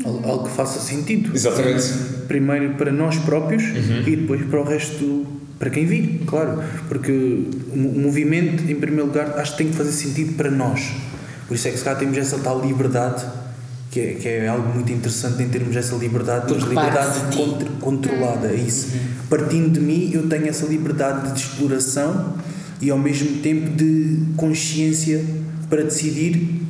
[0.04, 1.30] Algo algo que faça sentido.
[1.34, 1.84] Exatamente.
[2.28, 3.62] Primeiro para nós próprios
[4.06, 5.26] e depois para o resto,
[5.58, 6.62] para quem vir, claro.
[6.88, 7.10] Porque
[7.72, 10.92] o mo- o movimento, em primeiro lugar, acho que tem que fazer sentido para nós.
[11.48, 13.24] Por isso é que se calhar temos essa tal liberdade,
[13.94, 17.30] que é, que é algo muito interessante em termos essa liberdade, mas Porque liberdade de
[17.30, 17.36] ti.
[17.38, 18.88] contr- controlada, é isso.
[19.30, 22.34] Partindo de mim, eu tenho essa liberdade de exploração
[22.80, 25.24] e ao mesmo tempo de consciência
[25.70, 26.60] para decidir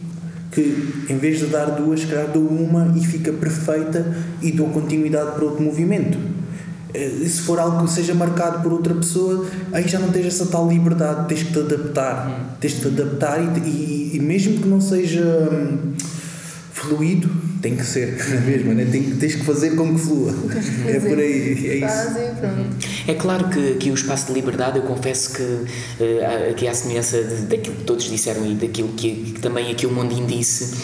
[0.53, 5.33] que em vez de dar duas, calhar dou uma e fica perfeita e dou continuidade
[5.33, 6.19] para outro movimento.
[6.93, 10.45] Eh, Se for algo que seja marcado por outra pessoa, aí já não tens essa
[10.47, 12.57] tal liberdade, tens que te adaptar.
[12.61, 15.93] Tens que te adaptar e, e, e mesmo que não seja hum,
[16.85, 18.87] fluido, tem que ser na mesma, né?
[18.91, 20.35] tem, tens que fazer com que flua.
[20.87, 22.19] É por aí, é isso.
[23.07, 25.43] É claro que aqui o espaço de liberdade, eu confesso que
[26.01, 29.93] eh, aqui à semelhança daquilo que todos disseram e daquilo que, que também aqui o
[29.93, 30.75] Mondin disse,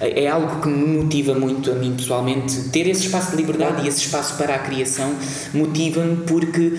[0.00, 2.68] eh, é algo que me motiva muito a mim pessoalmente.
[2.70, 5.14] Ter esse espaço de liberdade e esse espaço para a criação
[5.52, 6.72] motiva-me porque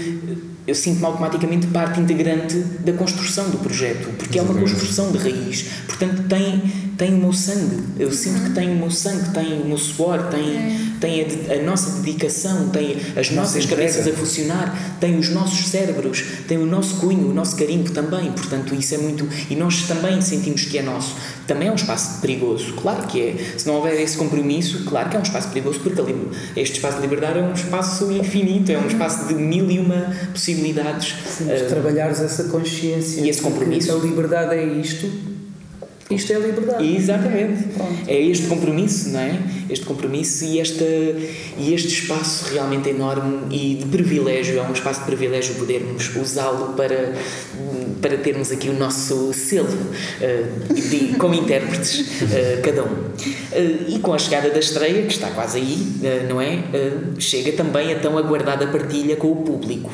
[0.70, 5.66] eu sinto-me automaticamente parte integrante da construção do projeto, porque é uma construção de raiz,
[5.88, 6.62] portanto tem,
[7.00, 10.22] tem o meu sangue, eu sinto que tem o meu sangue, tem o meu suor,
[10.24, 13.84] tem, tem a, a nossa dedicação, tem as nossas entrega.
[13.84, 18.30] cabeças a funcionar, tem os nossos cérebros, tem o nosso cunho, o nosso carimbo também,
[18.34, 21.16] portanto isso é muito, e nós também sentimos que é nosso,
[21.48, 25.16] também é um espaço perigoso, claro que é, se não houver esse compromisso, claro que
[25.16, 26.14] é um espaço perigoso, porque ali,
[26.58, 30.14] este espaço de liberdade é um espaço infinito, é um espaço de mil e uma
[30.34, 31.16] possibilidades.
[31.46, 33.90] Mas Ah, trabalhares essa consciência e esse compromisso.
[33.90, 35.10] a liberdade é isto,
[36.10, 36.96] isto é a liberdade.
[36.96, 37.64] Exatamente.
[37.70, 37.94] Pronto.
[38.08, 39.40] É este compromisso, não é?
[39.70, 45.02] Este compromisso e, esta, e este espaço realmente enorme e de privilégio, é um espaço
[45.02, 47.14] de privilégio podermos usá-lo para,
[48.02, 49.68] para termos aqui o nosso selo
[50.20, 52.96] eh, de, como intérpretes, eh, cada um.
[53.52, 55.78] Eh, e com a chegada da estreia, que está quase aí,
[56.28, 56.64] não é?
[57.20, 59.92] Chega também a tão aguardada partilha com o público.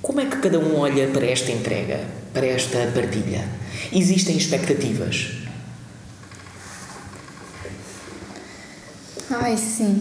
[0.00, 2.00] Como é que cada um olha para esta entrega,
[2.38, 3.44] para esta partilha?
[3.92, 5.32] Existem expectativas?
[9.30, 10.00] Ai, sim.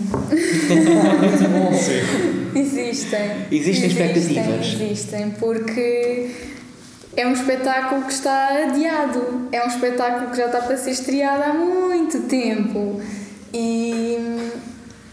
[2.56, 3.48] Existem.
[3.52, 4.66] Existem expectativas.
[4.80, 6.30] Existem, porque
[7.16, 9.50] é um espetáculo que está adiado.
[9.52, 13.02] É um espetáculo que já está para ser estreado há muito tempo.
[13.52, 14.16] E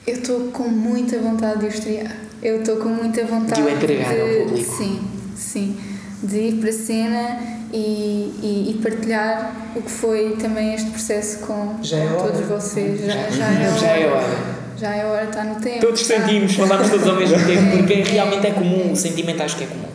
[0.07, 2.15] eu estou com muita vontade de o estrear.
[2.43, 4.77] Eu estou com muita vontade De o entregar ao de- público.
[4.77, 5.01] Sim,
[5.35, 5.77] sim.
[6.25, 7.39] De ir para a cena
[7.73, 12.33] e, e, e partilhar o que foi também este processo com, Já é com hora.
[12.33, 13.01] todos vocês.
[13.01, 13.79] Já, já é hora.
[13.79, 14.55] Já é hora.
[14.77, 15.81] Já é hora, está no tempo.
[15.81, 19.65] Todos sentimos, falamos todos ao mesmo tempo, porque realmente é comum, o sentimento acho que
[19.65, 19.89] é comum.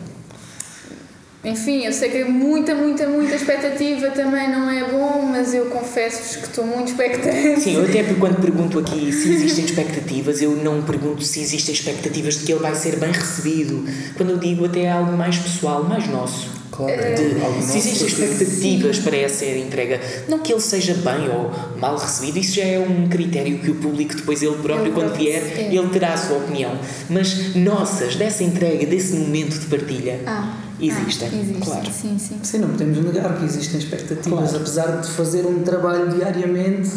[1.42, 6.36] Enfim, eu sei que muita, muita, muita expectativa também não é bom, mas eu confesso-vos
[6.36, 7.60] que estou muito expectante.
[7.60, 12.34] Sim, eu até quando pergunto aqui se existem expectativas, eu não pergunto se existem expectativas
[12.40, 13.86] de que ele vai ser bem recebido.
[14.18, 16.60] Quando eu digo até é algo mais pessoal, mais nosso.
[16.70, 19.98] Claro, é De- algo se existem expectativas para essa entrega,
[20.28, 23.76] não que ele seja bem ou mal recebido, isso já é um critério que o
[23.76, 25.74] público depois ele próprio, Ele quando vier, é.
[25.74, 26.78] ele terá a sua opinião.
[27.08, 30.54] Mas nossas, dessa entrega, desse momento de partilha, Ah,
[30.88, 31.90] existem, ah, existe, claro.
[31.92, 32.38] Sim, sim.
[32.42, 34.56] Sim, não podemos negar que existem expectativas, Claro.
[34.56, 36.90] apesar de fazer um trabalho diariamente,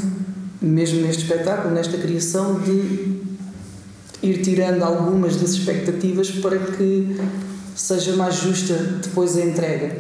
[0.62, 3.22] mesmo neste espetáculo, nesta criação, de
[4.22, 7.18] ir tirando algumas das expectativas para que
[7.76, 9.96] seja mais justa depois a entrega.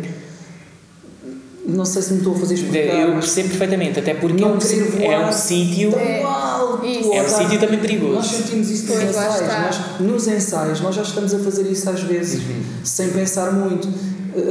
[1.65, 4.47] Não sei se me estou a fazer explicar, Eu mas percebo perfeitamente, até porque é
[4.47, 5.95] um, é um sítio.
[5.97, 6.85] É, alto.
[6.85, 8.13] É um sítio também perigoso.
[8.15, 9.47] Nós sentimos isso nos ensaios.
[9.47, 12.61] Nós, nos ensaios, nós já estamos a fazer isso às vezes, Uhum.
[12.83, 13.87] sem pensar muito.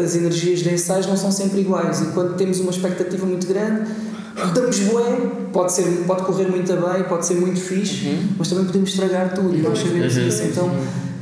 [0.02, 2.00] As energias de ensaios não são sempre iguais.
[2.00, 3.90] E quando temos uma expectativa muito grande,
[4.54, 5.18] damos bué.
[5.52, 8.28] Pode, ser, pode correr muito bem, pode ser muito fixe, Uhum.
[8.38, 9.54] mas também podemos estragar tudo.
[9.54, 10.44] E nós sabemos isso.
[10.44, 10.70] Então,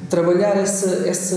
[0.08, 1.36] trabalhar essa, essa,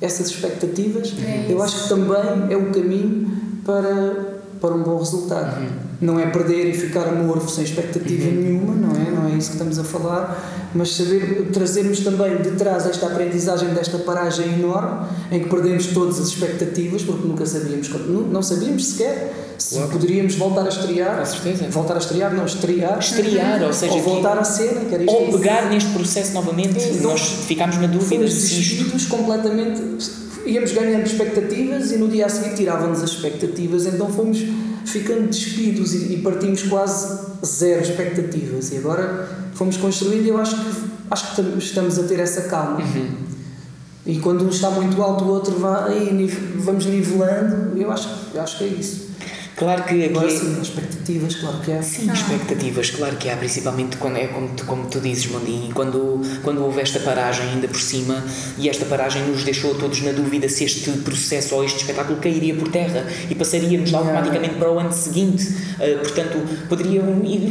[0.00, 5.60] essas expectativas, É eu acho que também é o caminho para, para um bom resultado.
[5.60, 5.87] Uhum.
[6.00, 9.10] Não é perder e ficar amorfo sem expectativa nenhuma, não é?
[9.10, 13.70] Não é isso que estamos a falar, mas saber trazermos também de trás esta aprendizagem
[13.70, 17.90] desta paragem enorme em que perdemos todas as expectativas porque nunca sabíamos,
[18.30, 21.66] não sabíamos sequer se poderíamos voltar a estrear, Com certeza.
[21.68, 25.16] voltar a estrear, não estrear, Estrear, ou seja, ou voltar a cena, que era isto.
[25.16, 27.02] Ou pegar neste processo novamente, Isso.
[27.02, 29.08] nós ficámos na dúvida se isto.
[29.08, 29.82] completamente.
[30.46, 34.38] Íamos ganhando expectativas e no dia a seguir tirávamos as expectativas, então fomos
[34.88, 38.70] ficando despidos e, e partimos quase zero expectativas.
[38.72, 40.70] E agora fomos construindo e eu acho que,
[41.10, 42.80] acho que tam- estamos a ter essa calma.
[42.80, 43.08] Uhum.
[44.06, 46.08] E quando um está muito alto, o outro vai,
[46.56, 47.76] vamos nivelando.
[47.78, 49.07] Eu acho, eu acho que é isso.
[49.58, 50.04] Claro que aqui.
[50.04, 51.82] Agora é- sim, expectativas, claro que é.
[51.82, 56.20] Sim, expectativas, claro que há, principalmente quando é como tu, como tu dizes, Mondinho, quando,
[56.42, 58.24] quando houve esta paragem ainda por cima
[58.56, 62.20] e esta paragem nos deixou a todos na dúvida se este processo ou este espetáculo
[62.20, 65.44] cairia por terra e passaríamos automaticamente para o ano seguinte.
[65.48, 67.02] Uh, portanto, poderia,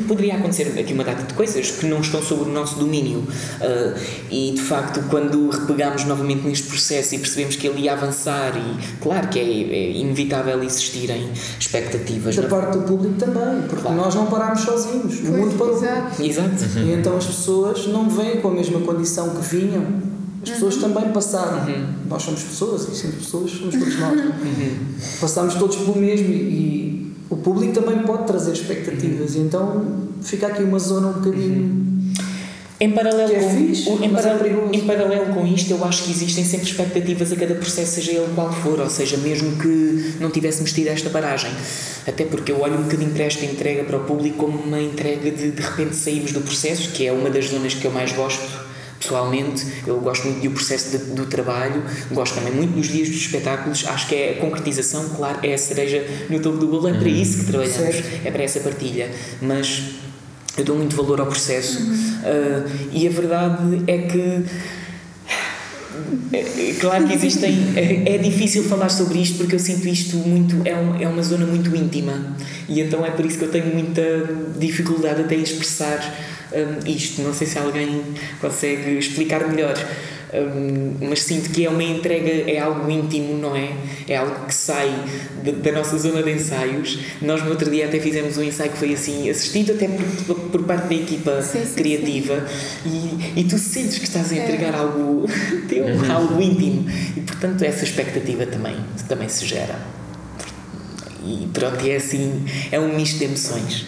[0.08, 3.20] poderia acontecer aqui uma data de coisas que não estão sob o nosso domínio.
[3.20, 4.00] Uh,
[4.32, 8.98] e de facto, quando repegámos novamente neste processo e percebemos que ele ia avançar, e
[9.02, 11.30] claro que é, é inevitável existirem
[11.60, 12.36] expectativas expectativas.
[12.36, 12.50] Da não?
[12.50, 13.98] parte do público também, porque Claro.
[13.98, 15.78] nós não parámos sozinhos, o mundo parou.
[15.78, 16.24] Exato.
[16.24, 16.80] Exato.
[16.80, 19.84] E então as pessoas não vêm com a mesma condição que vinham.
[20.44, 21.66] As pessoas também passaram.
[22.10, 24.20] Nós somos pessoas, e sendo pessoas somos todos nós.
[25.20, 29.36] Passámos todos pelo mesmo e, e o público também pode trazer expectativas.
[29.36, 29.86] E então
[30.22, 31.97] fica aqui uma zona um bocadinho.
[32.80, 34.38] Em paralelo, Que é com, fixe, em, mas é
[34.72, 38.28] em paralelo com isto, eu acho que existem sempre expectativas a cada processo, seja ele
[38.36, 41.50] qual for, ou seja, mesmo que não tivéssemos tido esta paragem.
[42.06, 45.32] Até porque eu olho um bocadinho para esta entrega para o público como uma entrega
[45.32, 48.68] de de repente sairmos do processo, que é uma das zonas que eu mais gosto.
[49.00, 53.18] Pessoalmente, eu gosto muito do processo de- do trabalho, gosto também muito dos dias dos
[53.18, 53.86] espetáculos.
[53.88, 57.10] Acho que é a concretização, claro, é a cereja no topo do bolo, é para
[57.10, 58.26] isso que trabalhamos, Certo.
[58.26, 59.10] é para essa partilha.
[59.42, 59.82] Mas
[60.58, 61.80] eu dou muito valor ao processo.
[62.24, 64.44] Ah, e a verdade é que
[66.34, 70.18] é, é claro que existem é, é difícil falar sobre isto porque eu sinto isto
[70.18, 72.36] muito é, um, é uma zona muito íntima.
[72.68, 74.02] E então é por isso que eu tenho muita
[74.58, 76.00] dificuldade até em expressar
[76.52, 77.22] hum, isto.
[77.22, 78.02] Não sei se alguém
[78.42, 79.76] consegue explicar melhor
[80.34, 83.70] hum, mas sinto que é uma entrega é algo íntimo não é?
[84.08, 84.90] É algo que sai
[85.44, 87.00] da, da nossa zona de ensaios.
[87.22, 89.88] Nós no outro dia até fizemos um ensaio que foi assim assistido até
[90.26, 92.46] por, por parte da equipa Sim, sim, criativa.
[92.86, 94.44] E, e tu sentes que estás a É.
[94.44, 95.28] entregar algo
[95.68, 96.90] teu, algo íntimo.
[97.16, 98.76] E portanto essa expectativa também
[99.08, 99.80] também se gera.
[101.24, 103.86] E pronto é assim é um misto de emoções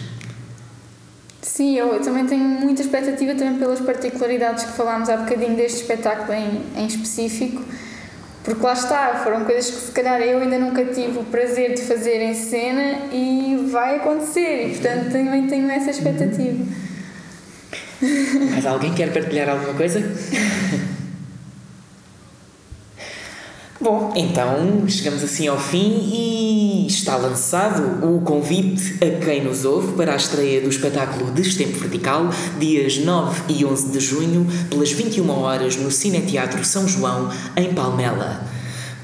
[1.42, 6.34] Sim, eu também tenho muita expectativa também pelas particularidades que falámos há bocadinho deste espetáculo
[6.34, 7.64] em, em específico,
[8.44, 11.82] porque lá está, foram coisas que se calhar eu ainda nunca tive o prazer de
[11.82, 16.62] fazer em cena e vai acontecer, e portanto também tenho essa expectativa.
[18.54, 20.00] mas alguém quer partilhar alguma coisa
[23.82, 29.94] Bom, então chegamos assim ao fim e está lançado o convite a quem nos ouve
[29.94, 32.28] para a estreia do espetáculo Destempo Vertical,
[32.58, 38.44] dias 9 e 11 de junho, pelas 21 horas no Cineteatro São João, em Palmela.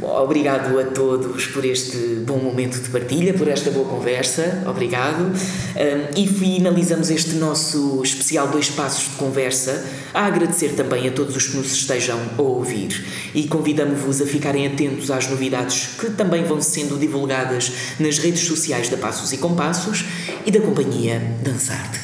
[0.00, 4.62] Obrigado a todos por este bom momento de partilha, por esta boa conversa.
[4.66, 5.22] Obrigado.
[5.22, 11.34] Um, e finalizamos este nosso especial Dois Passos de Conversa a agradecer também a todos
[11.34, 16.44] os que nos estejam a ouvir e convidamos-vos a ficarem atentos às novidades que também
[16.44, 20.04] vão sendo divulgadas nas redes sociais da Passos e Compassos
[20.44, 22.00] e da companhia Dançarte.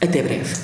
[0.00, 0.54] Até breve.